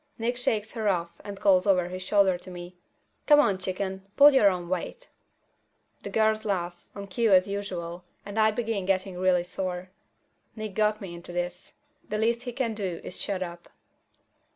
[0.17, 2.75] Nick shakes her off and calls over his shoulder to me,
[3.27, 5.09] "Come on, chicken, pull your own weight!"
[6.01, 9.91] The girls laugh, on cue as usual, and I begin getting really sore.
[10.55, 11.73] Nick got me into this.
[12.09, 13.69] The least he can do is shut up.